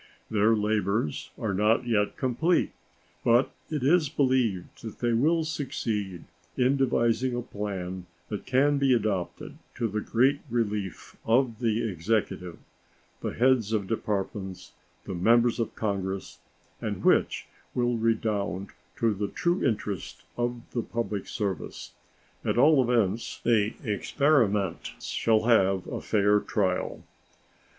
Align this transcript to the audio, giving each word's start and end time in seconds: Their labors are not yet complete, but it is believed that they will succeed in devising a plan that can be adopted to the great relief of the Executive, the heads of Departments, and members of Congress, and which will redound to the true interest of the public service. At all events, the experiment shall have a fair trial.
Their 0.31 0.55
labors 0.55 1.29
are 1.37 1.53
not 1.53 1.85
yet 1.85 2.17
complete, 2.17 2.71
but 3.23 3.51
it 3.69 3.83
is 3.83 4.09
believed 4.09 4.81
that 4.81 4.97
they 4.97 5.13
will 5.13 5.43
succeed 5.43 6.23
in 6.57 6.75
devising 6.75 7.35
a 7.35 7.43
plan 7.43 8.07
that 8.29 8.47
can 8.47 8.79
be 8.79 8.95
adopted 8.95 9.59
to 9.75 9.87
the 9.87 10.01
great 10.01 10.39
relief 10.49 11.15
of 11.23 11.59
the 11.59 11.87
Executive, 11.87 12.57
the 13.21 13.35
heads 13.35 13.73
of 13.73 13.85
Departments, 13.85 14.71
and 15.05 15.23
members 15.23 15.59
of 15.59 15.75
Congress, 15.75 16.39
and 16.81 17.03
which 17.05 17.45
will 17.75 17.95
redound 17.95 18.71
to 18.95 19.13
the 19.13 19.27
true 19.27 19.63
interest 19.63 20.23
of 20.35 20.61
the 20.71 20.81
public 20.81 21.27
service. 21.27 21.93
At 22.43 22.57
all 22.57 22.81
events, 22.81 23.39
the 23.43 23.75
experiment 23.83 24.93
shall 24.99 25.43
have 25.43 25.85
a 25.85 26.01
fair 26.01 26.39
trial. 26.39 27.03